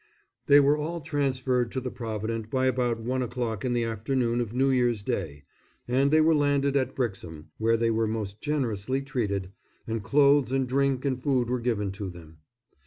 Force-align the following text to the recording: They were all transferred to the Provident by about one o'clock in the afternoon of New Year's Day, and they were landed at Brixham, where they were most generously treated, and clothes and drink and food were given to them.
They 0.47 0.59
were 0.59 0.77
all 0.79 0.99
transferred 1.01 1.71
to 1.73 1.79
the 1.79 1.91
Provident 1.91 2.49
by 2.49 2.65
about 2.65 2.99
one 2.99 3.21
o'clock 3.21 3.63
in 3.63 3.73
the 3.73 3.83
afternoon 3.83 4.41
of 4.41 4.51
New 4.51 4.71
Year's 4.71 5.03
Day, 5.03 5.43
and 5.87 6.09
they 6.09 6.21
were 6.21 6.33
landed 6.33 6.75
at 6.75 6.95
Brixham, 6.95 7.51
where 7.59 7.77
they 7.77 7.91
were 7.91 8.07
most 8.07 8.41
generously 8.41 9.03
treated, 9.03 9.51
and 9.85 10.01
clothes 10.01 10.51
and 10.51 10.67
drink 10.67 11.05
and 11.05 11.21
food 11.21 11.51
were 11.51 11.59
given 11.61 11.91
to 11.91 12.09
them. 12.09 12.39